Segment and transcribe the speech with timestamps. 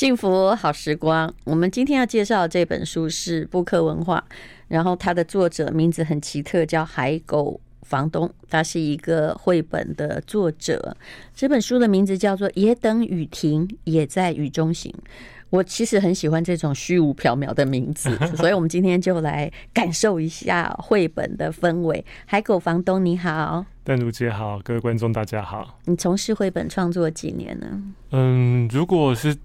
[0.00, 1.30] 幸福好时光。
[1.44, 4.24] 我们今天要介绍的这本书是布克文化，
[4.66, 8.32] 然后它的作者名字很奇特，叫海狗房东。
[8.48, 10.96] 他是一个绘本的作者。
[11.34, 14.90] 这本书的名字叫做《也等雨停，也在雨中行》。
[15.50, 22.02] 我其实很喜欢这种虚无缥缈的名字， 所以我们今天就来感受一下绘本的氛围。
[22.24, 25.78] 海狗房东你好，淡如姐好，各位观众大家好。
[25.84, 27.82] 你从事绘本创作几年呢？
[28.12, 29.36] 嗯，如果是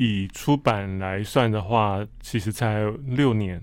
[0.00, 3.60] 以出版来算的话，其实才六年。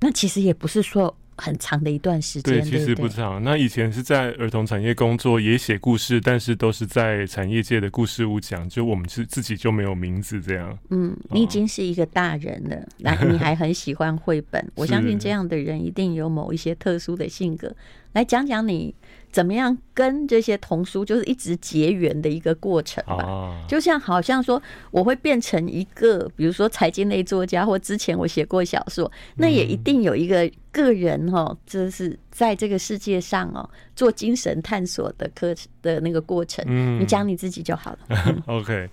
[0.00, 1.16] 那其实也不是说。
[1.42, 3.42] 很长的一段时间，对，其实不长。
[3.42, 10.78] 那以前是在儿童产业工作，也写故事，但是都是在产业界的故事屋讲，就我们是自己就没有名字这样。
[10.90, 17.74] 嗯，你已经是一个大人了，那、哦、你还很喜欢绘本， 我相信这样的人一定有某一些特殊的性格。
[18.12, 18.94] 来讲讲你。
[19.32, 23.24] 怎么样跟这些童书就是一直结缘的一个过程吧？
[23.24, 36.64] 啊、就像好像说我会变成一个，比如说财经类作家，或之前我写过小说，那也一定有一个个人哦，就是在这个世界上哦做精神探索的课程的那个过程。
[36.68, 37.98] 嗯，你讲你自己就好了。
[38.08, 38.88] 嗯、 OK，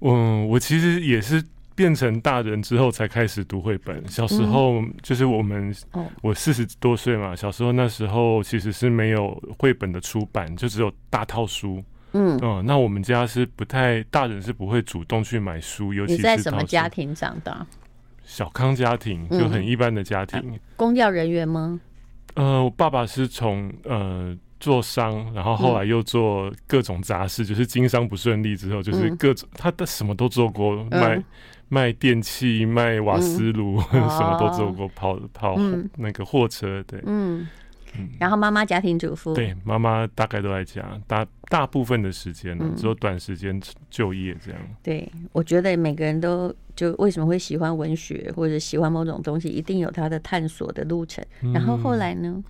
[0.00, 1.42] 嗯，我其实也是。
[1.76, 4.02] 变成大人之后才开始读绘本。
[4.08, 5.72] 小时候就是我们，
[6.22, 7.36] 我四十多岁嘛。
[7.36, 11.80] 小时候那时候其实是没有绘本的出版，就只有大套书。
[12.14, 16.22] 嗯，那我们家是不太，大人是不会主动去买书，尤其是。
[16.22, 17.64] 在什么家庭长大？
[18.24, 20.58] 小康家庭，就很一般的家庭。
[20.74, 21.78] 公教人员吗？
[22.34, 24.36] 呃，我爸爸是从呃。
[24.58, 31.24] 做商，然后后来又做各种杂事，嗯、就是经商不顺利之后，就是各种、嗯、他的什么都做过，卖、嗯、
[31.68, 37.46] 卖电器、卖瓦斯炉，嗯、 什么都做过，跑跑、嗯、那个货车，对，嗯
[37.96, 38.08] 嗯。
[38.18, 44.60] 然后妈妈家庭主妇，对，妈妈大概都在家，大大部分的时间、呢、只有短时间就业这样。
[44.82, 51.24] 对，我觉得每个人都就为什么会喜欢文学或者喜欢某种东西，一定有他的探索的路程。
[51.52, 52.28] 然后后来呢？
[52.28, 52.44] 嗯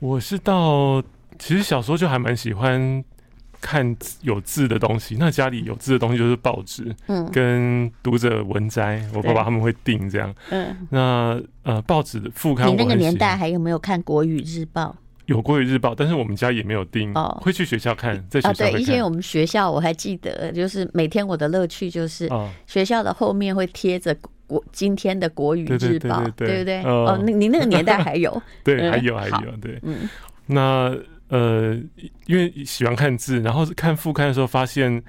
[0.00, 1.02] 我是到
[1.38, 3.02] 其实小时候就还蛮喜欢
[3.60, 14.94] 看有字的东西，那家里有字的东西就是报纸，嗯，跟读者文摘，我爸爸他们会订这样，嗯，那呃报纸的副刊，你那个年代还有没有看国语日报？
[15.26, 18.68] 有国语日报，但是我们家也没有订，哦，会去学校看，在学校看。
[18.68, 22.30] 啊，对，以前我们学校我还记得，就是每天我的乐趣就是
[22.66, 24.14] 学校的后面会贴着。
[24.46, 26.82] 国今天的国语日报，对不对？
[26.82, 28.42] 哦，那你那个年代还有？
[28.62, 29.80] 对，还有还有，对。
[29.82, 30.06] 嗯，
[30.44, 30.94] 那
[31.34, 31.74] 呃，
[32.26, 35.02] 因为喜欢看字，然后看副刊的时候，发现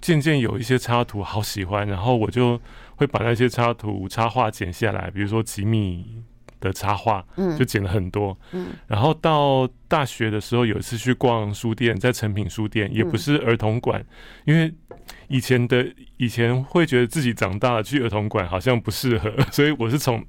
[0.00, 2.58] 渐渐有一些插图好喜欢，然后我就
[2.96, 6.22] 会把那些插图插画剪下来，比如说吉米
[6.60, 8.34] 的插画，嗯，就剪了很多。
[8.52, 14.02] 嗯，然后到大学的时候，有一次去逛书店，在成品书店，也不是儿童馆，
[14.46, 14.72] 因为。
[15.26, 15.86] 以前的
[16.18, 20.24] 以前会觉得自己长大了去儿童馆好像不适合，所以我是从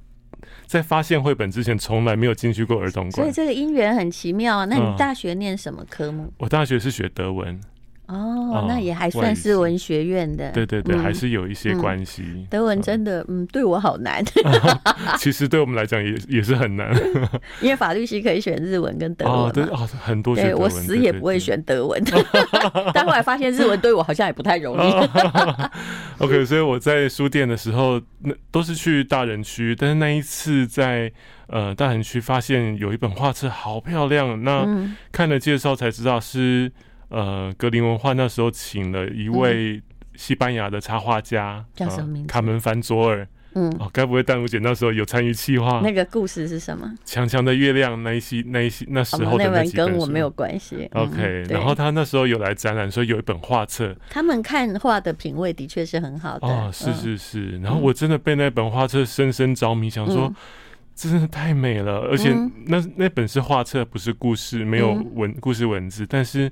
[0.66, 3.12] 在发现绘本之前从来没有进去过儿童馆。
[3.12, 4.64] 所以这个因缘很奇妙。
[4.66, 6.32] 那你大学念什么科目？
[6.38, 7.60] 我大学是学德文。
[8.12, 12.46] 哦，那也还算是文学院的，对对对，还是有一些关系。
[12.50, 14.22] 德文真的，嗯，对我好难。
[15.18, 16.94] 其实对我们来讲也也是很难，
[17.62, 19.34] 因为法律系可以选日文跟德文。
[19.34, 20.36] 哦，对哦，很多。
[20.36, 22.02] 对，我死也不会选德文，
[22.92, 24.92] 但后来发现日文对我好像也不太容易。
[26.18, 31.10] OK，所以我在书店的时候，那都是去大人区，但是那一次在
[31.46, 34.66] 呃大人区发现有一本画册好漂亮，那
[35.12, 36.72] 看了介绍才知道是。
[37.12, 39.82] 呃，格林文化那时候请了一位
[40.14, 42.28] 西班牙的插画家，叫什么名字？
[42.28, 43.28] 卡门凡佐尔。
[43.54, 45.82] 嗯，哦，该不会淡如姐那时候有参与企划？
[45.84, 46.90] 那个故事是什么？
[47.04, 50.88] 强强的月亮那一些那一些那时候的那几本书，跟我没有关系。
[50.94, 53.94] OK，然后他那时候有来展览，所以有一本画册。
[54.08, 56.48] 他们看画的品味的确是很好的。
[56.48, 57.58] 哦，是是是。
[57.60, 60.32] 然后我真的被那本画册深深着迷，想说
[60.94, 62.34] 真的太美了，而且
[62.68, 66.50] 那那本是画册，不是故事，没有文故事文字，但是。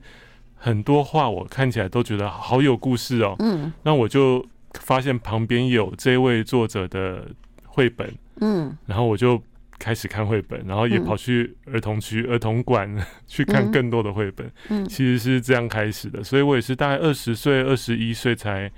[0.63, 4.45] 很多话我看起来都觉得好有故事哦，嗯，那我就
[4.75, 7.27] 发现旁边有这位作者的
[7.65, 8.13] 绘本，
[8.43, 9.43] 嗯，然后我就
[9.79, 12.95] 开始看绘本，然后也跑去儿童区、儿童馆
[13.27, 18.71] 去看更多的绘本，嗯，其实是这样开始的，所以我也是大概二十岁、二十一岁才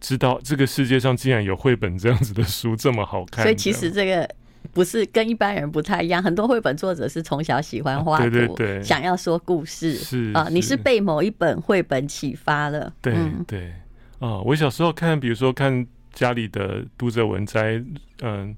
[0.00, 4.28] 知道这个世界上竟然有绘本这样子的书这么好看，所以其实这个。
[4.72, 13.14] 不是跟一般人不太一样，很多绘本作者是从小喜欢画图，对对对，想要说故事，是啊，你是被某一本绘本启发了，对
[13.46, 13.72] 对。
[14.18, 17.80] 啊，我小时候看，比如说看家里的读者文摘，
[18.22, 18.52] 嗯，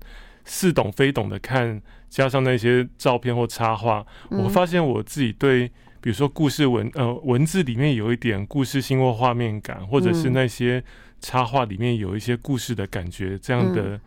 [0.47, 5.69] 似懂非懂的看，加上那些照片或插画，我发现我自己对
[6.01, 10.83] 比如说故事文呃文字里面有一点故事性或画面感，或者是那些
[11.21, 14.01] 插画里面有一些故事的感觉，这样的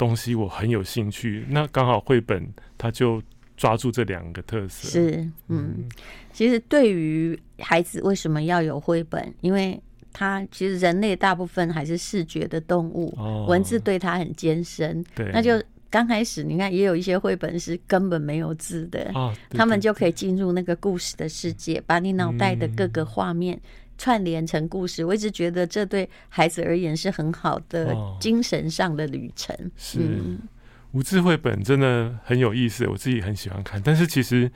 [0.00, 1.44] 东西我很有兴趣。
[1.50, 2.42] 那刚好绘本
[2.78, 3.22] 它就
[3.54, 4.88] 抓住这两个特色。
[4.88, 5.84] 是，嗯，
[6.32, 9.34] 其实对于孩子为什么要有绘本？
[9.42, 9.78] 因为
[10.10, 13.14] 它其实人类大部分还是视觉的动物，
[13.46, 15.04] 文字对他很艰深。
[15.14, 15.62] 对，那就。
[15.92, 19.12] 刚开始，你看也有一些绘本是根本没有字的，
[19.50, 23.60] 他们就可以进入那个故事的世界，把你脑袋的各个画面
[24.00, 25.04] 串联成故事。
[25.04, 29.54] 我一直觉得这对孩子而言是很好的精神上的旅程。
[29.76, 30.00] 是，
[30.92, 34.50] 无字绘本真的很有意思，我自己很喜欢看，但是其实。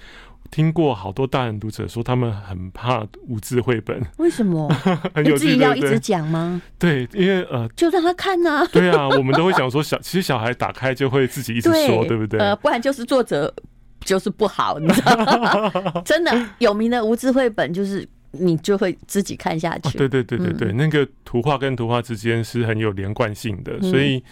[0.50, 4.00] 听过好多大人读者说，他们很怕无字绘本。
[4.18, 4.70] 为什么？
[5.24, 6.62] 你自己要一直讲吗？
[6.78, 8.66] 对，因为呃，就让他看呢、啊。
[8.70, 12.38] 对啊，我们都会想说小，小 其实小孩打开就会自己一直说，对，对不对？
[12.38, 13.52] 呃，不然就是作者
[14.00, 16.02] 就是不好，你知道吗？
[16.04, 18.06] 真的有名的无字绘本，就是
[18.38, 19.88] 你就会自己看下去。
[19.88, 24.22] 哦、对对对对对，嗯、那个图画跟图画之间是很有连贯性的，所以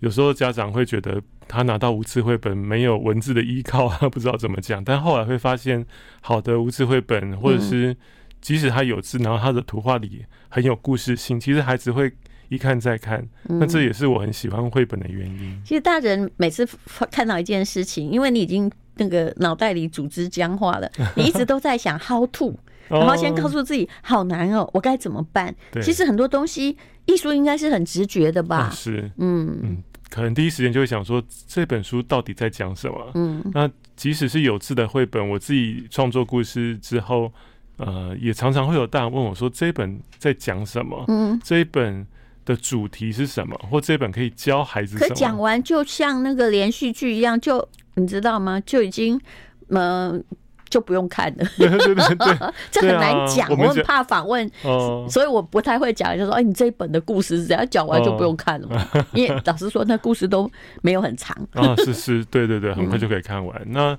[0.00, 1.20] 有时候家长会觉得。
[1.52, 4.84] 他拿到无字绘本没有文字的依靠，他不知道怎么讲。
[4.84, 5.84] 但后来会发现，
[6.20, 7.96] 好的无字绘本，或者是
[8.40, 12.08] 即使他有字，然后他的图画里很有故事性，其实孩子会
[12.50, 13.26] 一看再看。
[13.42, 15.60] 那这也是我很喜欢绘本的原因。
[15.64, 16.64] 其实大人每次
[17.10, 22.56] 看到一件事情，因为你已经那个脑袋里组织僵化了， 你一直都在想 how to，
[22.90, 25.54] 然后先告诉自己好难哦，我该怎么办？
[25.80, 26.76] 其实很多东西
[27.06, 28.70] 艺术应该是很直觉的吧？
[28.70, 29.82] 是，嗯嗯。
[30.10, 33.12] 可能第一时间就会想说，这本书到底在讲什么？
[33.14, 37.32] 嗯，那即使是有字的绘本，我自己创作故事之后，
[37.76, 41.04] 呃，也常常会有大人问我说，这本在讲什么？
[41.06, 42.04] 嗯，这一本
[42.44, 43.56] 的主题是什么？
[43.70, 45.08] 或这本可以教孩子什么？
[45.08, 48.60] 可讲完就像那个连续剧一样，就你知道吗？
[48.66, 49.20] 就已经，
[49.68, 50.20] 呃。
[50.70, 54.48] 就不用看了，对 对对， 这很难讲，我很怕访问，
[55.10, 56.16] 所以我不太会讲。
[56.16, 57.66] 就说，哎，你这一本的故事是怎样？
[57.68, 60.50] 讲完就不用看了嘛， 因为老实说，那故事都
[60.80, 61.36] 没有很长。
[61.52, 63.60] 啊，是是，对对对，很快就可以看完。
[63.66, 63.98] 那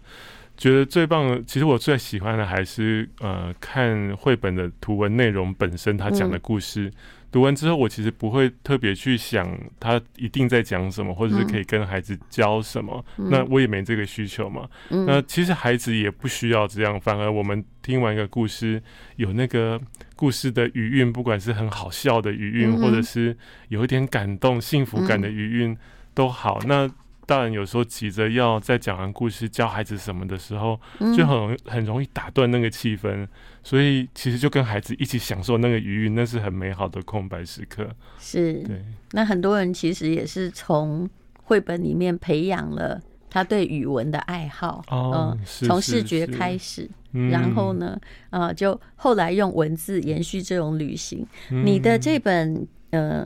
[0.57, 6.91] 觉得最棒的，其实我最喜欢的还是呃，看绘本的图文内容本身，他讲的故事。
[7.31, 13.03] 读完之后，我其实不会特别去想他一定在讲什么，或者是可以跟孩子教什么。
[13.17, 14.67] 嗯、那我也没这个需求嘛。
[14.89, 18.83] 嗯、那其实孩子也不需要这样，反而我们听完一个故事，
[19.15, 19.79] 有那个
[20.15, 23.37] 故事的余韵，不管是很好笑的余韵，或者是
[23.69, 25.77] 有一点感动、幸福感的余韵
[26.13, 26.59] 都好。
[26.65, 26.91] 那
[27.31, 30.77] 大人有时候急着要在讲完故事教孩子什么的时候，
[31.15, 33.25] 就很容很容易打断那个气氛。
[33.63, 37.87] 所以其实就跟孩子一起享受那个余韵，那是很美好的空白时刻。
[38.19, 38.83] 是，对。
[39.11, 44.83] 那很多人其实也是从绘本里面培养了他对语文的爱好。
[44.89, 46.89] 哦，从视觉开始，
[47.29, 47.97] 然后呢，
[48.29, 51.25] 啊，就后来用文字延续这种旅行。
[51.49, 53.25] 你的这本，呃，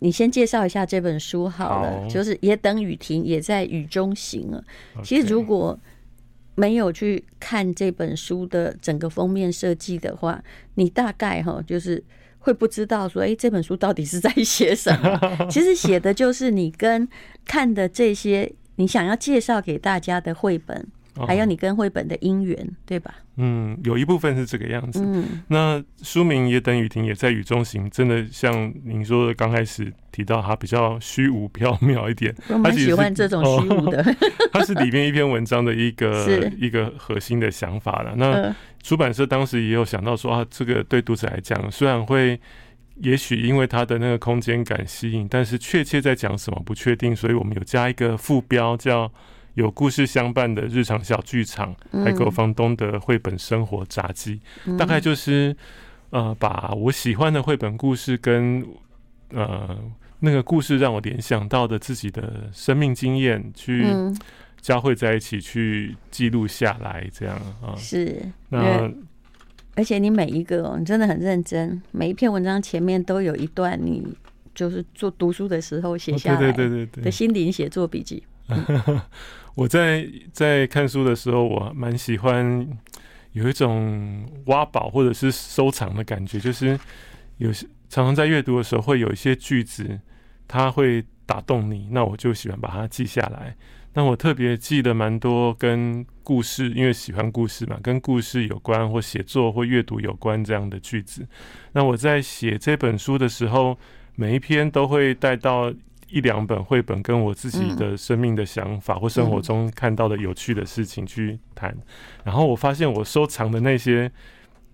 [0.00, 4.62] 你先介绍一下这本书好了，就是《也等雨停，也在雨中行》了。
[5.02, 5.78] 其实如果
[6.54, 10.42] 没有去看这本书的整个封面设计的话，
[10.74, 12.02] 你大概哈就是
[12.38, 15.18] 会不知道说，哎，这本书到底是在写什么？
[15.50, 17.08] 其实写的就是你跟
[17.44, 20.86] 看的这些你想要介绍给大家的绘本，
[21.24, 23.14] 还有你跟绘本的因缘，对吧？
[23.36, 25.00] 嗯，有一部分是这个样子。
[25.04, 32.34] 嗯，那书名也等雨停，也在雨中行，真的像您说的，刚开始提到它比较虚无缥缈 一点。
[32.48, 34.02] 我蛮喜欢这种虚无的。
[34.52, 36.26] 它是里面一篇文章的一个
[36.58, 38.14] 一个核心的想法了。
[38.16, 42.40] 那出版社当时也有想到说啊，这个对读者来讲，虽然会
[42.96, 49.12] 也许因为它的那个空间感吸引，但是确切在讲什么不确定，所以我们有加一个副标叫。
[49.56, 54.38] 有故事相伴的日常小剧场，还狗房东的绘本生活札记，
[54.78, 55.56] 大概就是
[56.10, 58.62] 呃，把我喜欢的绘本故事跟
[59.30, 59.74] 呃
[60.20, 63.86] 那个故事让我联想到的自己的生命经验去
[64.60, 67.74] 交汇在一起，去记录下来，这样啊。
[67.76, 68.14] 是，
[68.50, 68.90] 那
[69.74, 74.06] 而且你每一个，哦你真的很认真，每一篇文章前面都有一段你
[74.54, 78.22] 就是做读书的时候写下来的心灵写作笔记。
[79.56, 82.68] 我在在看书的时候，我蛮喜欢
[83.32, 86.78] 有一种挖宝或者是收藏的感觉，就是
[87.38, 89.98] 有些常常在阅读的时候会有一些句子，
[90.46, 93.56] 它会打动你，那我就喜欢把它记下来。
[93.94, 101.26] 那我特别记得蛮多跟故事，因为喜欢故事嘛，跟故事有关或写作或阅读有关这样的句子。
[101.72, 103.78] 那我在写这本书的时候，
[104.14, 105.72] 每一篇都会带到。
[106.08, 111.76] 一两本绘本，跟我自己的生命的想法或生活中看到的有趣的事情去谈。
[112.24, 114.10] 然后我发现我收藏的那些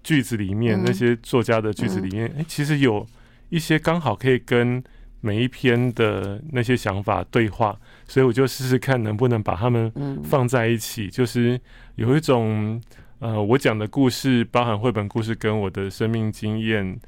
[0.02, 3.06] 句子里面，那些作家的句子里面，哎，其实有
[3.48, 4.82] 一些刚好可以跟
[5.20, 9.92] 每一篇的那些想法对话，所以我就试试看能不能把它们
[10.24, 11.60] 放在一起，就是
[11.96, 12.80] 有一种。
[13.22, 16.98] 呃，我讲的故事包含绘本故事跟我的生命经验，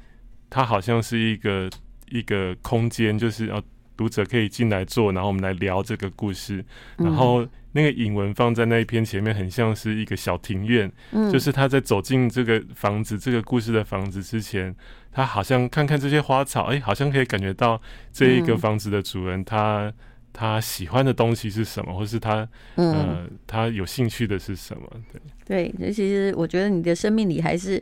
[0.49, 1.69] 它好像是一个
[2.09, 3.61] 一个空间，就是要
[3.95, 6.63] 读者可以进来坐，然后我们来聊这个故事。
[6.97, 10.91] 然后那个引文放在那一篇前面，很像是一个小庭院，
[11.31, 14.75] 就是他在走进这个房子、这个故事的房子之前，
[15.11, 19.93] 他好像看看这些花草，哎，好像可以感觉到这一个房子的主人他。
[20.37, 24.85] 他喜欢的东西是什么，或是他、嗯、呃，他有兴趣的是什么？
[25.45, 27.81] 对，对，其实我觉得你的生命里还是。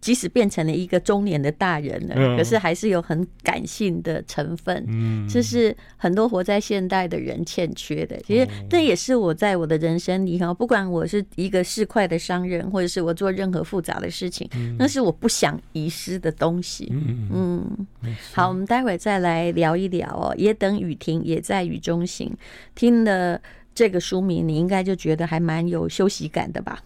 [0.00, 4.84] 即使变成了一个中年的大人了，可是还是有很感性的成分。
[4.88, 8.18] 嗯，这是很多活在现代的人欠缺的。
[8.26, 16.90] 其实这也是我在我的人生里哈，不管我是一个市侩的商人，或者是我做任何复杂的事情，那是我不想遗失的东西。
[17.30, 17.86] 嗯，
[18.32, 20.34] 好，我们待会再来聊一聊哦。
[20.38, 22.32] 也等雨停，也在雨中行。
[22.74, 23.40] 听了
[23.74, 26.82] 这个书名，你应该就觉得还蛮有休息感的吧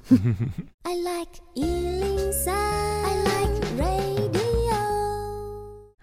[0.83, 1.31] ？I like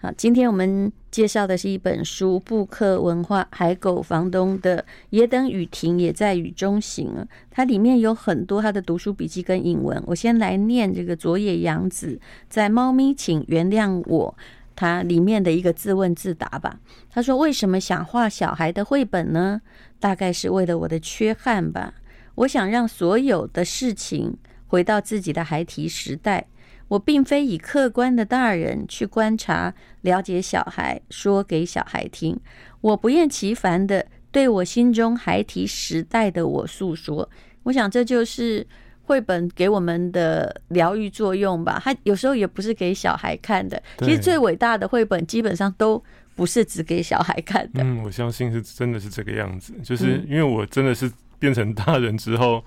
[0.02, 4.78] 好，今天我们介绍的是一本书，布克文化海狗房东的
[5.10, 7.14] 《也等雨停，也在雨中行》。
[7.52, 10.02] 它里面有很多他的读书笔记跟引文。
[10.08, 14.34] 我先来念这个佐野洋子在《猫咪，请原谅我》
[14.74, 16.80] 它里面的一个自问自答吧。
[17.08, 19.60] 他说：“为什么想画小孩的绘本呢？
[20.00, 21.94] 大概是为了我的缺憾吧。
[22.34, 26.46] 我想让所有的事情回到自己的孩提时代。”
[26.92, 29.72] 我并非以客观的大人去观察、
[30.02, 32.38] 了解小孩，说给小孩听。
[32.82, 37.26] 我不厌其烦的对我心中孩提时代的我诉说。
[37.62, 38.66] 我想这就是
[39.04, 41.80] 绘本给我们的疗愈作用吧。
[41.82, 43.82] 它有时候也不是给小孩看的。
[44.00, 46.02] 其实最伟大的绘本基本上都
[46.34, 47.82] 不是只给小孩看的。
[47.82, 49.72] 嗯，我相信是真的是这个样子。
[49.82, 52.62] 就是因为我真的是变成大人之后。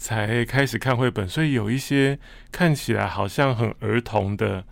[0.00, 2.18] 才开始看绘本，所以有一些
[2.50, 4.64] 看起来好像很儿童的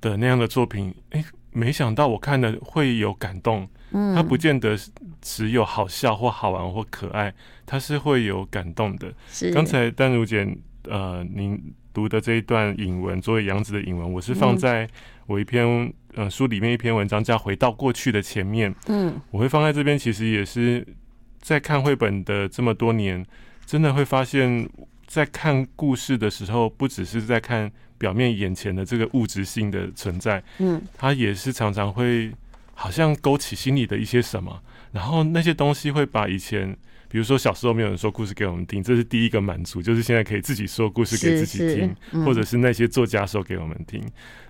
[0.00, 3.66] 的那样的作品，哎，没想到我看的会有感动。
[3.92, 4.76] 嗯，它不见得
[5.22, 7.32] 只有好笑或好玩或可爱，
[7.64, 9.14] 它是会有感动的。
[9.30, 9.52] 是。
[9.52, 10.44] 刚才丹如姐
[10.82, 14.88] 呃，您读的这一段引文，作为杨子的引文，我是放在
[15.26, 18.74] 我一篇呃书里面一篇文章叫《回到过去》的前面。
[18.88, 20.84] 嗯，我会放在这边，其实也是
[21.40, 23.24] 在看绘本的这么多年。
[23.70, 24.68] 真的会发现，
[25.06, 32.32] 在看故事的时候，不只是在看表面眼前的这个物质性的存在，嗯，它也是常常会
[32.74, 34.60] 好像勾起心里的一些什么，
[34.90, 36.76] 然后那些东西会把以前，
[37.08, 44.02] 比如说小时候没有人说故事给我们听，这是第一个满足，就是现在可以自己说故事给自己听，嗯、或者是那些作家说给我们听。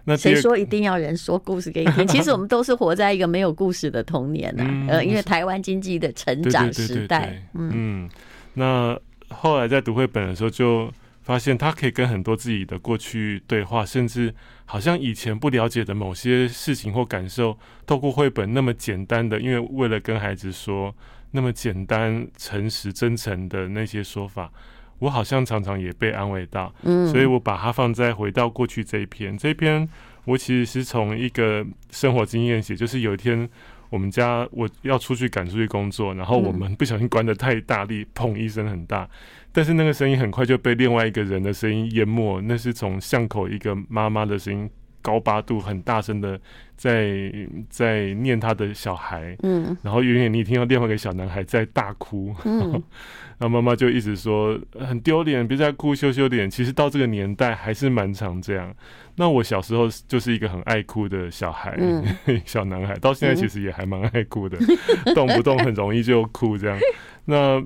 [0.05, 2.07] 那谁说一定要人说故事给你听？
[2.07, 4.67] 其实我们都是活在一个没有故事的童年呢、啊。
[4.71, 8.09] 嗯、呃，因为台湾经济的成长时代，嗯，
[8.55, 8.99] 那。
[9.31, 14.35] 后来在读绘本的时候，就发现他可以跟很多自己的过去对话，甚至
[14.65, 17.57] 好像以前不了解的某些事情或感受，
[17.87, 20.95] 透过绘本那么简单的，因为为了跟孩子说
[21.31, 24.51] 那么简单、诚实、真诚的那些说法，
[24.99, 26.75] 我好像常常也被安慰到。
[26.83, 29.39] 嗯，所以我把它放在回到过去这一篇。
[29.39, 29.89] 这一篇
[30.25, 33.49] 我其实是从一个生活经验写，就是有一天。
[33.91, 39.09] 我们家我要出去赶出去工作，然后我们不小心关的太大力，砰一声很大，
[39.53, 42.41] 但是那个声音很快就被另外一个人的声音淹没。
[42.41, 44.71] 那是从巷口一个妈妈的声音，
[45.03, 46.41] 高八度很大声的
[46.77, 47.31] 在
[47.69, 52.83] 在念他的小孩，嗯，然后远远你听到另外一个小男孩在大哭，嗯，
[53.41, 56.49] 然后妈妈就一直说很丢脸，别再哭，羞羞脸。
[56.51, 58.73] 其实到这个年代还是蛮常这样。
[59.17, 62.05] 那我小时候就是一个很爱哭的小孩，嗯、
[62.45, 64.59] 小男孩，到现在其实也还蛮爱哭的，
[65.07, 66.79] 嗯、动不动很容易就哭这样。
[67.25, 67.65] 那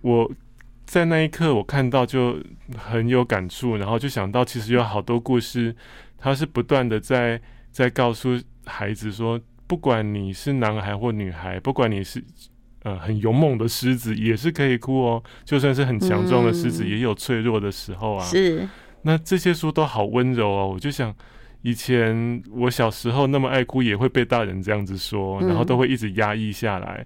[0.00, 0.28] 我
[0.84, 2.36] 在那一刻我看到就
[2.76, 5.76] 很有感触，然后就想到其实有好多故事，
[6.18, 7.40] 他是不断的在
[7.70, 12.20] 在告诉孩子说，不管你是男孩或女孩，不管你是
[12.84, 15.22] 呃很勇猛的狮子，也是可以哭哦。
[15.44, 18.24] 就算是很强壮的狮子，也有脆弱的时候啊。
[18.24, 18.68] 是。
[19.02, 21.14] 那这些书都好温柔哦，我就想，
[21.60, 27.04] 以前我小时候那么爱哭，也会被大人这样子说，然后都会一直压抑下来。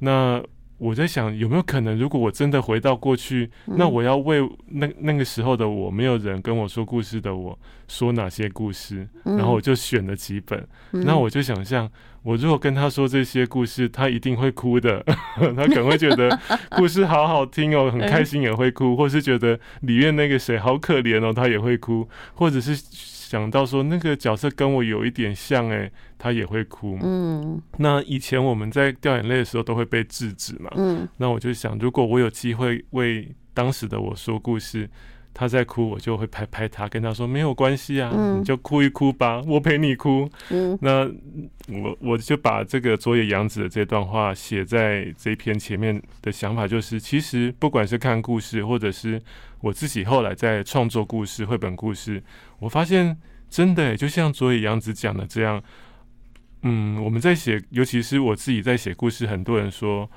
[0.00, 0.42] 那
[0.78, 7.58] 我在想，有没有可能，如果我真的回到过去，嗯、那我要为那那个时候的我，没有人跟我说故事的我，
[7.88, 9.06] 说哪些故事？
[9.24, 10.66] 嗯、然后我就选了几本。
[10.92, 11.90] 嗯、那我就想象，
[12.22, 15.04] 我如果跟他说这些故事，他一定会哭的。
[15.56, 16.38] 他可能会觉得
[16.76, 22.76] 故事好好听哦，很开心也会哭，或是觉得里面那个谁好可怜哦，他也会哭，或者是
[23.30, 25.90] 想到说那个角色跟我有一点像哎。
[26.20, 26.98] 他也会哭。
[27.00, 30.68] 嗯，那以前我们在掉眼泪的时候都会被制止嘛。
[30.74, 34.90] 嗯，那我就想，如果我有机会为当时的我说故事，
[35.32, 40.28] 他在哭，我就会拍拍他，跟他说没有关系啊，嗯、你就哭一哭吧，我陪你哭。
[40.50, 41.08] 嗯，那
[41.68, 49.22] 我我就把这个佐野洋子的这段话写在这一篇前面的想法，就是其实不管是看故事，或者是
[49.60, 52.22] 我自己后来在创作故事、绘本故事，
[52.58, 53.16] 我发现
[53.48, 55.62] 真的、欸、就像佐野洋子讲的这样。
[56.62, 60.10] 嗯，我们在写，尤其是我自己在写故事，很多人说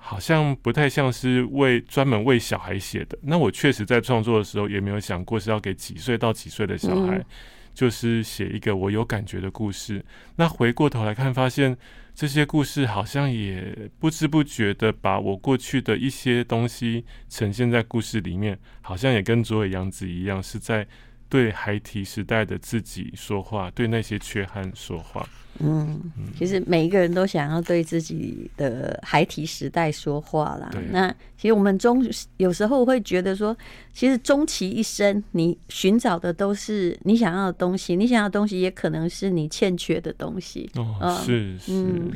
[0.00, 3.16] 好像不太像是为专门为小孩写的。
[3.22, 7.24] 那我确实在创作的时候也没有想过是要给几岁到几岁的小孩，嗯、
[7.72, 10.04] 就是写一个我有感觉的故事。
[10.36, 11.76] 那回过头来看，发现
[12.14, 20.86] 这些故事好像也不知不觉的把我过去的一些东西呈现在故事里面，好像也跟佐野洋子一样，是在
[21.30, 25.26] 对孩提时代的自己说话，对那些缺憾说话。
[25.60, 26.00] 嗯，
[26.36, 30.70] 其实每一个人都想要对自己的孩提时代说话啦。
[30.90, 32.04] 那其实我们终
[32.38, 33.56] 有时候会觉得说，
[33.92, 40.68] 其实终其一生，你寻找的都是你想要的东西，你想要的东西也可能是你欠缺的东西。
[40.74, 41.72] 哦，嗯、是是。
[41.72, 42.10] 嗯，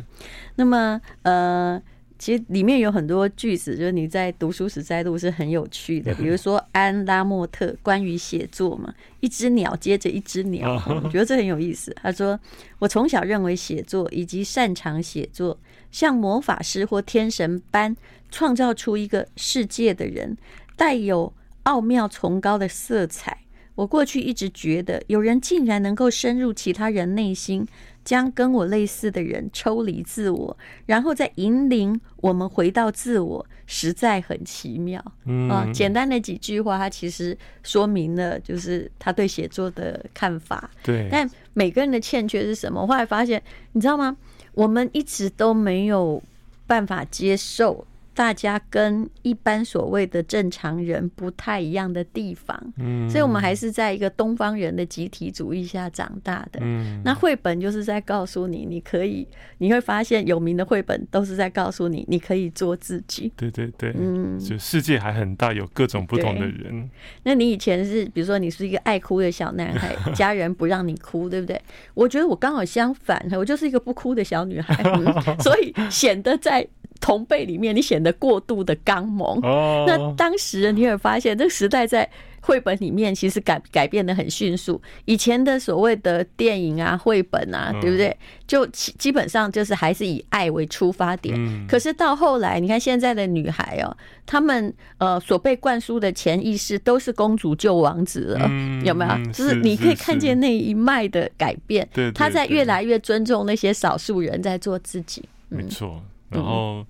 [0.57, 1.81] 那么呃。
[2.17, 6.15] 其实里面有很多句子，就是你在读书时摘录是很有趣的。
[6.17, 11.95] 比如说安拉莫特关于写作嘛，一只鸟接着一只鸟，我觉得这很有意思。
[12.01, 12.39] 他说
[12.79, 15.59] ：“我从小认为写作以及擅长写作，
[15.91, 17.95] 像魔法师或天神般
[18.31, 20.37] 创造出一个世界的人，
[20.77, 21.33] 带有
[21.65, 23.39] 奥妙崇高的色彩。
[23.75, 27.67] 我过去一直觉得，有人竟然能够深入其他人内心。”
[28.05, 30.57] 将跟我类似的人抽离自我，
[30.87, 35.03] 然后再引领我们回到自我，实在很奇妙。
[35.25, 40.71] 嗯，啊，简单的几句话，他其实说明了就是他对写作的看法。
[40.83, 42.83] 对，但每个人的欠缺是什么？
[42.83, 43.43] 我后来发现，
[43.73, 44.17] 你知道吗？
[44.53, 46.23] 我们一直都没有
[46.67, 47.87] 办法接受。
[48.15, 56.61] 大家跟一般所谓的正常人不太一样的地方，嗯，所以我们还是在一个东方人的集体主义下长大的。
[56.63, 59.27] 嗯，那绘本就是在告诉你，你可以，
[59.59, 63.33] 你会发现有名的绘本都是在告诉你，你可以做自己。
[63.37, 66.89] 对对对，嗯，就世界还很大，有各种不同的人。
[67.25, 71.61] 那你以前是，比如说你是一个爱哭的小男孩， 家人不让你哭，对不对？
[71.95, 76.65] 我觉得我刚好相反，我就是一个不哭的小女孩，嗯， 所以显得在。
[77.05, 79.39] 同辈里面，你显得过度的刚猛。
[79.43, 79.87] Oh.
[79.87, 82.09] 那当时你会发现，这个时代在
[82.41, 84.81] 绘本里面其实改改变的很迅速。
[85.05, 88.17] 以前的所谓的电影啊、绘本啊，对不对？
[88.47, 91.35] 就基基本上就是还是以爱为出发点。
[91.39, 99.31] 嗯、可是到后来，你看现在的女孩哦，她们呃所被灌输的潜意识都是公主救王子了，嗯、有没有？
[99.31, 101.87] 就是你可以看见那一脉的改变。
[101.93, 105.23] 对，她在越来越尊重那些少数人，在做自己。
[105.51, 106.87] 没错，然后。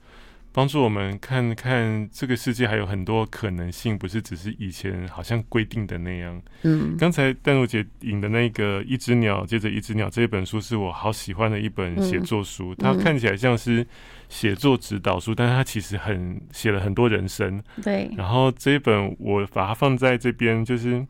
[0.55, 6.41] 帮助我们看看这个世界还有很多可能性，不是只是以前好像规定的那样。
[6.63, 13.85] 嗯，刚才淡如姐引的那个《一只鸟接着一只鸟》这一本书是我好喜欢的一本写作书，嗯、它看起来像是
[14.29, 17.61] 写作指导书，但是它其实很写了很多人生。
[17.83, 18.09] 对。
[18.17, 21.05] 然后这一本我把它放在这边，就是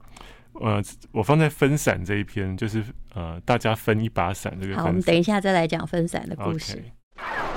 [0.55, 2.83] 呃，我放在分散这一篇，就是
[3.15, 4.75] 呃，大家分一把伞这个。
[4.75, 6.83] 好，我们等一下再来讲分散的故事。
[7.19, 7.54] Okay.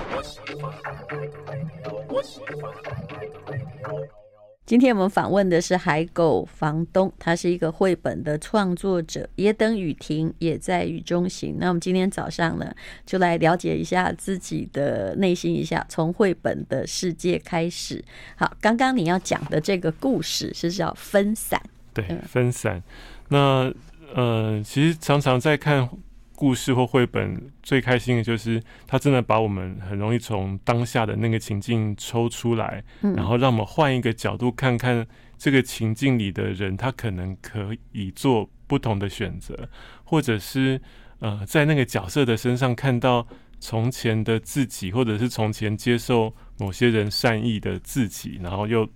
[4.65, 9.29] 今天我们访问的是海狗房东，他是一个绘本的创作者。
[9.35, 11.55] 也等雨停，也在雨中行。
[11.57, 12.75] 那我们今天早上呢，
[13.05, 18.03] 就来了解一下自己的内心一下，从绘本的世界开始。
[18.35, 21.61] 好，刚刚你要讲的这个故事是叫分散，
[21.93, 22.83] 对，分散。
[23.29, 23.71] 那
[24.13, 25.87] 呃，其实常常在看。
[26.37, 39.67] 故事或绘本最开心的就是，它真的把我们很容易从当下的那个情境抽出来，然后让我们换一个角度看看这个情境里的人，他可能可以做不同的选择，
[40.03, 40.79] 或者是
[41.17, 43.27] 呃，在那个角色的身上看到
[43.59, 48.87] 从前的自己，或者是从前接受某些人善意的自己，然后又。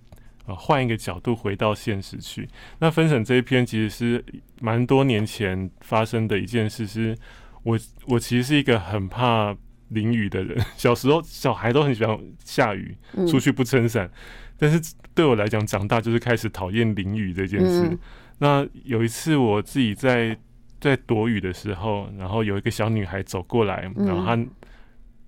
[0.46, 2.48] 啊，换一个角度回到现实去。
[2.80, 4.24] 那分享这一篇其实是
[4.60, 7.16] 蛮多年前发生的一件事，是
[7.62, 9.56] 我我其实是一个很怕
[9.88, 10.58] 淋雨的人。
[10.76, 12.96] 小时候小孩都很喜欢下雨，
[13.28, 14.10] 出去不撑伞。
[14.58, 17.96] 但是对我来讲，长大就是开始讨厌淋雨这件事。
[18.38, 20.36] 那有一次我自己在
[20.80, 24.46] 在躲雨的时候，然后有一个小女孩走过来，然后她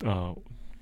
[0.04, 0.36] 呃。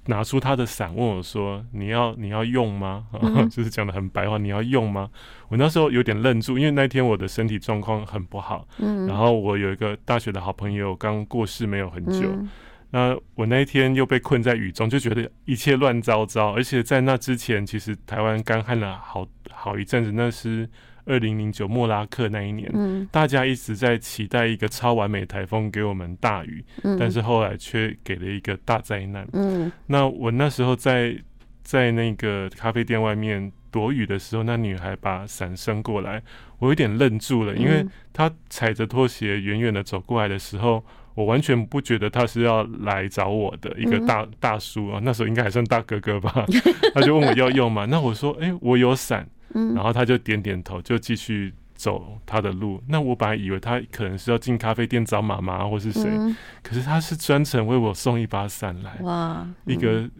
[0.06, 5.08] 拿出他的伞问我说：“你要你要用吗？”嗯、 就是讲的很白话，你要用吗？
[5.48, 8.66] 我那时候有点愣住，因为那天我的身体状况很不好。
[8.78, 12.48] 嗯，然后我有一个大学的好朋友刚过世没有很久，嗯、
[12.90, 16.52] 那我那一天又被困在雨中，就觉得一切乱糟糟。
[16.52, 20.68] 而且在那之前，其实台湾干旱了好好一阵子，那是。
[21.04, 29.26] 二零零九莫拉克那一年，嗯，大家一直在期待一个超完美台风给我们大雨，嗯，但是后来却给了一个大灾难。
[29.32, 31.16] 嗯，那我那时候在
[31.62, 36.22] 在那个咖啡店外面躲雨的时候，那女孩把伞伸过来，
[36.58, 40.84] 我有点愣住了，因为她踩着拖鞋远远的走过来的时候，
[41.14, 46.44] 我完全不觉得她是要来找我的一个大大叔啊，那时候应该还算大哥哥吧，
[46.94, 47.86] 他就问我要用吗？
[47.86, 49.26] 那我说，哎，我有伞。
[49.74, 52.82] 然后他就点点头，就继续走他的路。
[52.88, 58.96] 那我本来以为他可能是要进咖啡店找妈妈或是谁，嗯、可是他是专程为我送一把伞来。
[59.00, 60.10] 哇，一个、嗯、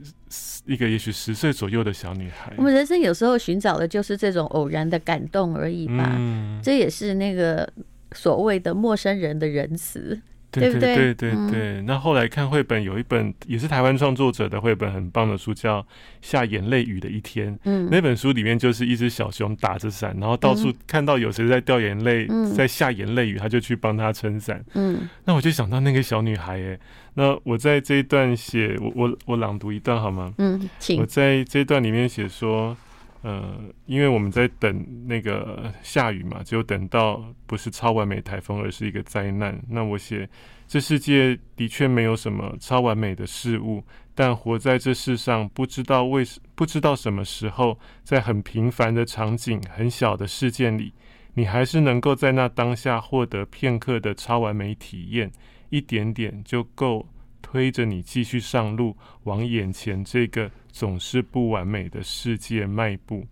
[0.67, 2.53] 一个也许十岁左右的小女孩。
[2.57, 6.15] 我们人生有时候寻找的就是这种偶然的感动而已吧。
[6.17, 7.71] 嗯、这也是那个
[8.13, 10.21] 所谓的陌生人的仁慈。
[10.53, 15.81] 对对对对对，那后来看绘本，有一本也是台湾创作者的绘本，很棒的书，叫
[16.21, 17.55] 《下眼泪雨的一天》。
[17.65, 24.63] 嗯，那本书里面就是一只小熊打着伞，然后到处看到有谁在掉眼泪，在下眼泪雨，他就去帮他撑伞。
[24.75, 26.79] 嗯，那我就想到那个小女孩，哎，
[27.15, 30.35] 那我在这一段写，我我我朗读一段好吗？
[30.39, 31.01] 嗯，请。
[31.01, 32.77] 我在这一段里面写说。
[33.23, 33.57] 呃，
[33.87, 39.61] 因为我们在等那个下雨嘛，只有等到不是超完美台风，而是一个灾难。
[39.69, 40.29] 那我写，
[40.67, 50.93] 这世界的确没有什么超完美的事物，但活在这世上，不知道为什，不知道什么时候，在很平凡的场景、很小的事件里，
[51.35, 55.31] 你还是能够在那当下获得片刻的超完美体验，
[55.71, 57.07] 一点点就够。
[57.43, 63.27] 推着你继续上路，往眼前这个总是不完美的世界迈步。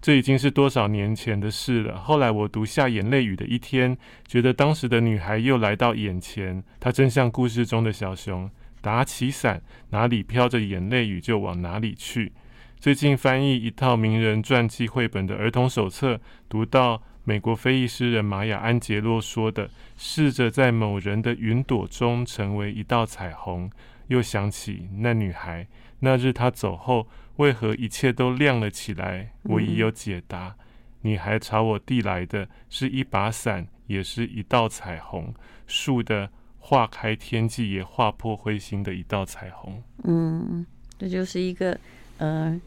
[0.00, 1.96] 这已经是多少年前的事了。
[1.96, 6.60] 后来我读下眼泪雨的一天，觉得当时的女孩又来到眼前。
[6.80, 12.32] 她真像故事中的小熊，打起伞，哪里飘着眼泪雨就往哪里去。
[12.80, 17.00] 最近翻译一套名人传记绘本的儿童手册，读到。
[17.24, 23.70] 美国非裔诗人玛雅·安杰洛说的：“试着在某人的云朵中成为一道彩虹。”
[24.08, 25.66] 又想起那女孩，
[26.00, 27.06] 那日她走后，
[27.36, 29.32] 为何一切都亮了起来？
[29.44, 30.54] 我已有解答。
[31.02, 35.32] 女孩朝我递来的是一把伞，也是一道彩虹，
[35.66, 39.82] 树的化开天际，也划破灰心的一道彩虹。
[40.04, 40.66] 嗯，
[40.98, 41.78] 这就是一个，
[42.18, 42.60] 嗯、呃。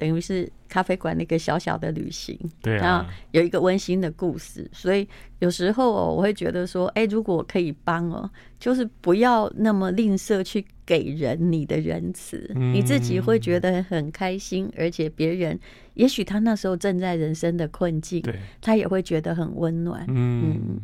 [0.00, 5.06] 等于是咖啡馆那个小小的旅行，对啊，有一个温馨的故事，所以
[5.40, 15.60] 有时候哦，我会觉得说，哎，如果可以帮哦，就是不要那么吝啬去给人你的仁慈，嗯、你自己会觉得很开心，而且别人
[15.92, 20.06] 也许他那时候正在人生的困境，对，他也会觉得很温暖。
[20.08, 20.56] 嗯。
[20.56, 20.80] 嗯，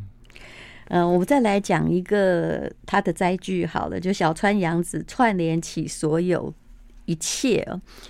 [0.89, 6.53] 嗯，我们再来讲一个他的灾句好了，就小川洋子串联起所有。
[7.07, 7.67] 一切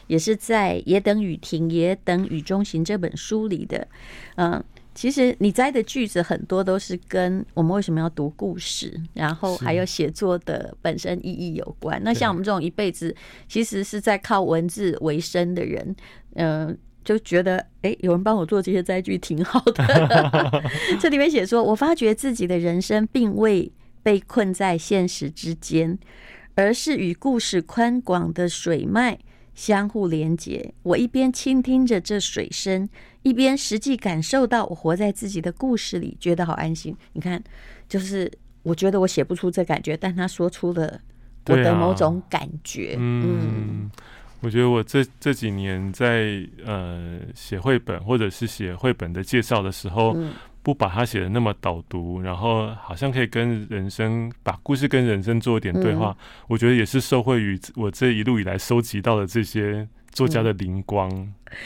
[0.09, 3.87] 也是在《也等雨停，也等雨中行》这本书里的。
[4.35, 4.62] 嗯，
[4.94, 12.00] 其实你摘的句子很多都是跟我们为什么要读故事，然后还有写作的本身意义有关。
[12.02, 13.14] 那像我们这种一辈子
[13.46, 15.94] 其实是在靠文字为生的人，
[16.35, 20.62] 嗯，就觉得哎，有人帮我做这些摘句挺好的。
[20.98, 23.70] 这里面写说，我发觉自己的人生并未
[24.02, 25.98] 被困在现实之间。
[26.57, 29.16] 而是与故事宽广的水脉
[29.55, 30.75] 相互连接。
[30.83, 32.88] 我一边倾听着这水声，
[33.23, 36.97] 一边实际感受到我活在自己的故事里，觉得好安心。
[37.12, 37.40] 你看，
[37.88, 38.31] 就是
[38.62, 41.01] 我觉得我写不出这感觉，但他说出了
[41.47, 42.95] 我的某种感觉。
[42.95, 43.90] 啊、嗯，嗯，
[44.40, 50.14] 我觉得我这这几年在呃写绘本或者是写绘本的介绍的时候。
[50.16, 50.33] 嗯
[50.66, 56.16] 不把它写的那么导读，然后好像可以跟人生把故事跟人生做一点对话，嗯、
[56.48, 61.11] 我觉得也是受惠于我这一路以来收集到的这些作家的灵光。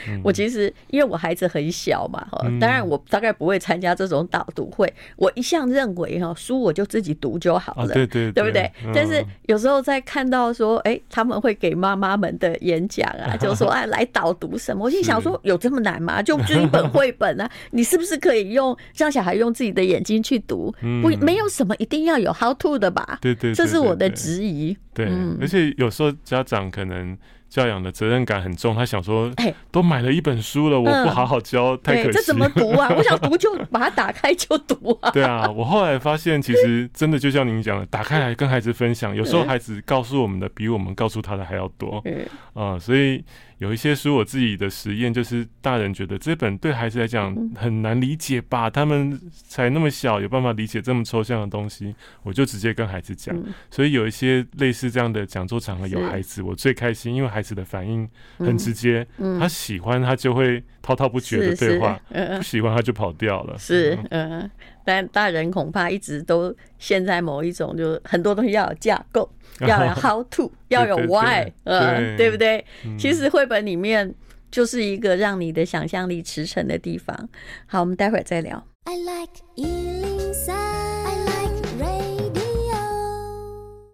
[0.06, 4.92] 嗯、我其实因为我孩子很小嘛，哈，当然我大概不会参加这种导读会。
[5.16, 8.70] 我一向认为哈，书我就自己读就好了，啊、对对对，对不对？
[8.84, 14.84] 嗯、但是有时候在看到说，哎、欸，他们会给妈妈们的演讲啊， 就说哎，来导读什么？
[14.84, 16.20] 我心想说，有这么难吗？
[16.20, 20.74] 就就一本绘本啊， 你是不是可以用让小孩用自己的眼睛去读？
[21.00, 23.18] 不，没有什么一定要有 how to 的吧？
[23.22, 24.76] 对对，这是我的质疑。
[24.92, 25.08] 对，
[25.40, 27.16] 而且有时候家长可能。
[27.50, 32.12] 教养的责任感很重，他想说，哎，都买了一本书了，我不好好教，太可惜了。
[32.12, 32.88] 这怎么读啊？
[32.96, 35.10] 我想读就把它打开就读啊。
[35.10, 42.00] 对啊，我后来发现，其实真的就像您讲的，打开来跟孩子分享，有时候孩子告诉我们的比我们告诉他的还要多。
[42.06, 43.22] 嗯啊，所以。
[43.60, 48.70] 有一些书，我自己的实验就是，大人觉得这本对孩子来讲很难理解吧？
[48.70, 53.36] 他们才那么小，有办法理解这么抽象的东西，我就直接跟孩子讲。
[53.70, 59.06] 所以有一些类似这样的讲座场合，有孩子，我最开心，因为孩子的反应很直接，
[59.38, 62.00] 他喜欢他就会滔滔不绝的对话，
[62.38, 63.58] 不喜欢他就跑掉了。
[63.58, 64.50] 是，嗯，
[64.86, 69.30] 但大人恐怕一直都陷在某一种，就是很多东西要有架构。
[69.68, 72.64] 要有 how to，要有 why，呃，对不对？
[72.98, 74.14] 其实绘本里面
[74.50, 77.28] 就是一个让你的想象力驰骋的地方。
[77.66, 78.62] 好，我们待会儿再聊。
[78.84, 82.40] I like 103, I like radio。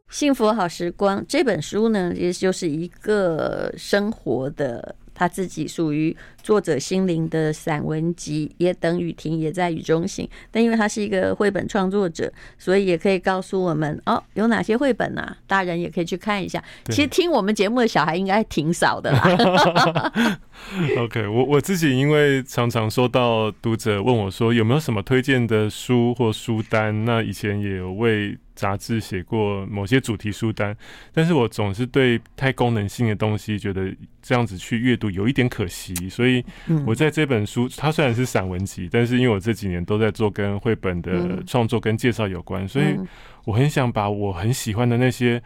[0.08, 4.94] 幸福好时光这本书呢，也就是一个生活的。
[5.16, 10.28] 他自己属于作者心灵的散文集，也等雨停，也在雨中行。
[10.50, 15.36] 但因为他是一个绘本创作者，所以也可以告诉我们哦，有哪些绘本啊？
[15.46, 16.62] 大人也可以去看一下。
[16.90, 20.12] 其实听我们节目的小孩应该挺少的啦。
[20.98, 28.36] OK，我我自己因为常常收到读者问我说有没有什么推荐的书或书单，那以前也有为。
[28.56, 30.74] 杂志写过某些主题书单，
[31.12, 36.42] 但是我总是对太功能性的东西觉得这样子去阅读有一点可惜，所以
[36.86, 42.96] 我在这本书，它虽然是散文集，但是因为我这几年都在做跟绘本的创作跟介绍有关，所以
[43.44, 45.42] 我很想把我很喜欢的那些，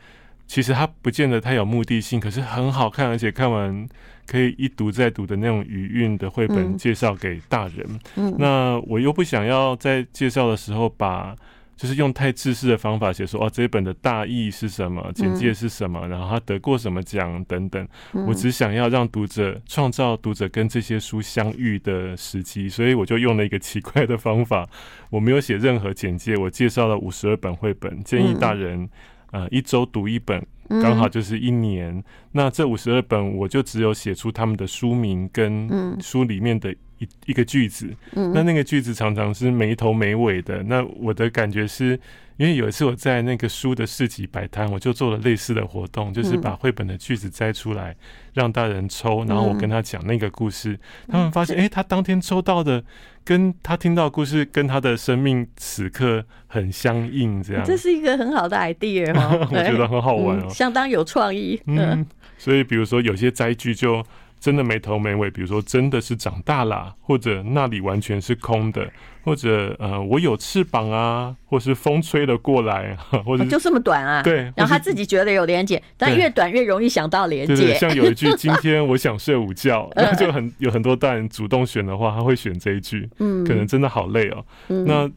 [0.50, 3.88] 其实它不见得太有目的性，可是很好看，而且看完
[4.26, 7.86] 可以一读再读的那种余韵的绘本介绍给大人。
[8.16, 11.36] 嗯那我又不想要在介绍的时候把。
[11.80, 17.88] 就是用太制式的方法写说，哦，这一本的大意是什么，简介是什么，然后他得过什么奖等等。
[18.26, 24.68] 我只想要让读者创造读者跟这些书相遇的时机，所以我就用了一个奇怪的方法，
[25.08, 28.86] 我没有写任何简介，我介绍了五十二本绘本，建议大人
[29.30, 32.02] 呃一周读一本，刚好就是一年。
[32.32, 36.74] 那这五十二本我就只有写出他们的书名跟书里面的。
[37.00, 40.62] 一一个句子，嗯那那个句子常常是没头没尾的。
[40.62, 41.98] 那我的感觉是，
[42.36, 47.96] 因为有一次我在那个书的市集摆摊，我就做了类似的活动，就是把绘本的句子摘出来
[48.34, 50.78] 让大人抽，然后我跟他讲那个故事。
[51.08, 52.84] 他们发现，哎，他当天抽到的
[53.24, 57.64] 跟他听到的故事跟他的生命此刻很相应，这样。
[57.64, 61.58] 这是一个很好的 idea 哦，我觉得很好玩哦，相当有创意。
[61.64, 62.04] 嗯，
[62.36, 64.04] 所以比如说有些摘句就。
[64.40, 68.90] 真的没头没尾，比如说真的是长大啦，或者那里完全是空的，
[69.22, 74.22] 或者呃我有翅膀啊，或是风吹了过来， 或者就这么短啊？
[74.22, 77.74] 对，然后他自己觉得有连接，但越短越容易想到连结。
[77.74, 84.44] 像有一句 今天我想睡午觉，那就很有很多大人主动选的话，他会选这一句，嗯，可能真的好累哦。
[84.68, 85.10] 那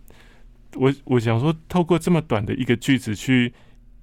[0.76, 3.54] 我我想说，透过这么短的一个句子去。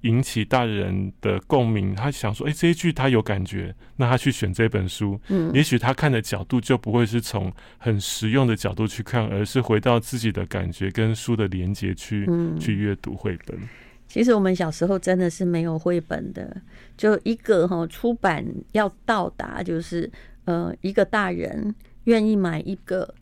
[0.01, 5.19] 引起大人的共鸣，他想说：“哎、欸，这一句他有感觉，那他去选这本书。
[5.27, 13.57] 嗯，也许他看的角度就不会是从很实用的角度去看，而是回到自己的感觉跟书的连接去、嗯、去阅读绘本。
[14.07, 16.61] 其实我们小时候真的是没有绘本的，
[16.97, 20.11] 就一个哈出版要到达，就是
[20.45, 21.73] 呃一个大人
[22.05, 23.13] 愿意买一个。”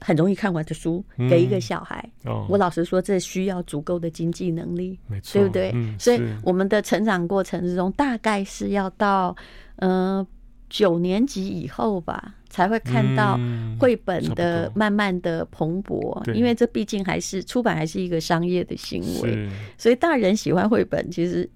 [0.00, 5.72] 很容易看完的书给一个小孩，嗯哦、我老实说，这需要足够的经济能力，没错，对不对？
[5.74, 9.34] 嗯、所以我们的成长过程之中，大概是要到
[9.76, 10.26] 呃
[10.68, 13.38] 九年级以后吧，才会看到
[13.80, 16.22] 绘本的慢慢的蓬勃。
[16.26, 21.48] 嗯、因为这毕竟还是出版，还是一个商业的行为，所以大人喜欢绘本，其实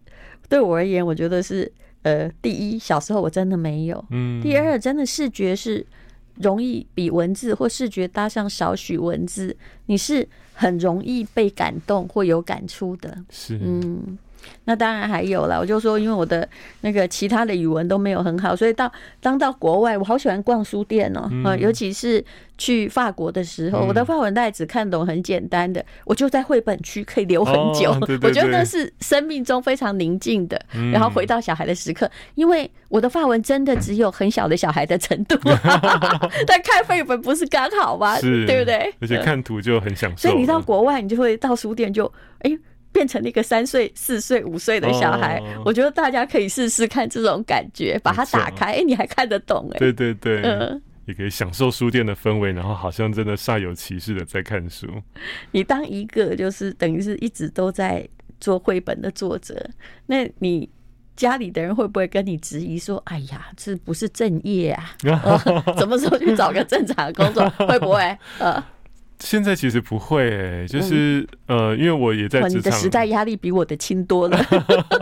[0.48, 1.70] 对我而言，我觉得是
[2.02, 5.87] 呃，第一，小时候我真的没有；嗯、第二，真的视觉是。
[6.37, 13.16] 容易比文字或视觉搭上少许文字，你是很容易被感动或有感触的。
[13.31, 14.18] 是，嗯，
[14.64, 16.48] 那当然还有了，我就说，因为我的
[16.83, 22.24] 那个其他的语文都没有很好，所以到当到国外，我好喜欢逛书店哦，啊，尤其是
[22.57, 30.61] 去法国的时候，我的法文大概只看懂很简单的，我就在绘本区可以留很久，我觉得那是生命中非常宁静的，
[30.92, 35.37] 然后回到小孩的时刻，因为我的法文真的只有很小的小孩的程度，
[36.46, 38.18] 但看绘本不是刚好吗？
[38.20, 38.94] 对不对？
[39.00, 42.57] 而且看图就很享受，所以你到国外，你就会到书店就哎。
[42.92, 49.78] 变成了一个三岁、四岁、五岁的小孩，哦，我觉得大家可以试试看这种感觉，把它打开，哎、欸，你还看得懂哎？
[49.78, 54.87] 对对对，嗯，也可以享受书店的氛围，然后好像真的煞有其事的在看书。
[55.50, 58.07] 你当一个就是等于是一直都在
[58.38, 59.68] 做绘本的作者，
[60.07, 60.68] 那你
[61.16, 64.94] 家里的人会不会跟你质疑说：“哎呀，这不是正业啊？
[65.78, 68.18] 什么时候去找个正常的工作？”会不会？
[68.38, 68.62] 呃。
[69.24, 74.37] 现在其实不会、欸，就是、嗯、呃，因为我也在职场，你的时代压力比我的轻多了。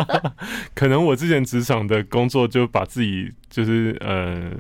[0.75, 4.53] 可能我之前职场的工作就把自己就是呃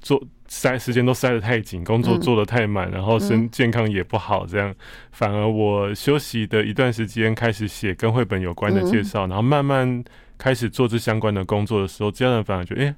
[0.00, 4.76] 做塞时间都塞得太紧，工作做得太满，然后身健康也不好，这样、嗯、
[5.10, 10.04] 反而我休息的一段时间开始写跟绘本有关的介绍、嗯，然后慢慢
[10.38, 12.84] 开始做这相关的工作的时候，家人反而觉得哎。
[12.86, 12.94] 欸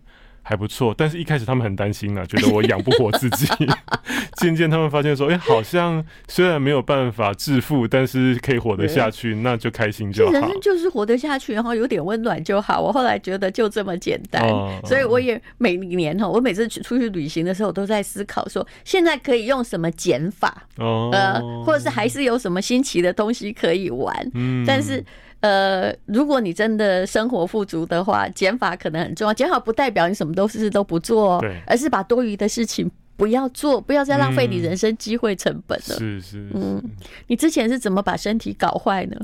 [0.49, 3.47] 还不错，但是一开始他们很担心啊，觉得我养不活自己。
[4.41, 10.33] 渐渐他们发现说，哎、欸，好像虽然没有办法致富，但是可以活得下去，那就开心就好。
[10.33, 12.81] 人生就是活得下去，然后有点温暖就好。
[12.81, 25.05] 我后来觉得就这么简单，哦、所以我也每年哈，我每次去出去旅行的时候，都在思考说，现在可以用什么减法，哦，呃，或者是还是有什么新奇的东西可以玩，嗯，但是。
[25.41, 29.33] 呃，如果你真的生活富足的话，减法可能很重要。
[29.33, 35.97] 减法不代表你什么都是都不做，哦，而是把多余的事情不要做，不要再浪费你人生机会成本了。
[35.97, 36.83] 是是，嗯，
[37.29, 39.17] 你之前是怎么把身体搞坏呢？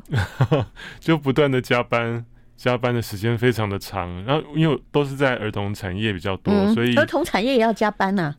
[1.01, 2.25] 就不断的加班，
[2.57, 4.25] 加班的时间非常的长。
[4.25, 8.35] 然后因为都是在儿童产业比较多，所以儿童产业也要加班呐。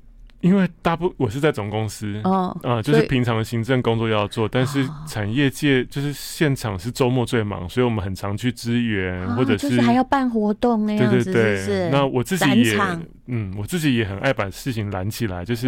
[0.46, 11.90] 因为大部我是在总公司哦，啊，就是平常的行政工作要做，但是产业界就是现场是周末最忙，所以我们很常去支援，或者是，就是还要办活动那样子，对对对。
[11.90, 12.80] 那我自己也，
[13.26, 15.66] 嗯，我自己也很爱把事情揽起来，就是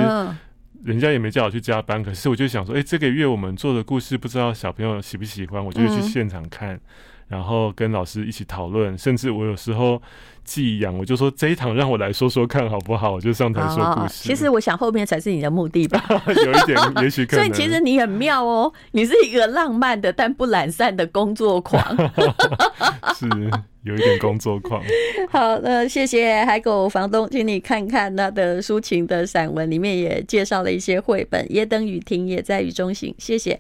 [0.84, 6.80] 人家也没叫我去加班，可是我就想说，哎，这个月我们做的故事，不知道小朋友喜不喜欢，我就会去现场看，
[7.28, 10.02] 然后跟老师一起讨论，甚至我有时候。
[10.48, 13.12] 寄养，我就说这一堂让我来说说看好不好？
[13.12, 14.24] 我就上台说故事。
[14.24, 17.46] 其实我想后面才是你的目的吧，有一点，也许可能。
[17.46, 21.84] 所以其实你很妙哦，你是一个浪漫的但不懒散的工作狂，
[23.14, 23.28] 是
[23.84, 24.82] 有一点工作狂。
[25.30, 33.14] 好，那谢谢海狗房东，请你看看他的抒情的散文里面也介绍了一些绘本，也等雨停，也在雨中行。
[33.18, 33.54] 谢谢，